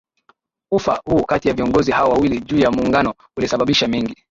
[0.71, 4.15] Ufa huu kati ya viongozi hao wawili juu ya Muungano ulisababisha mengi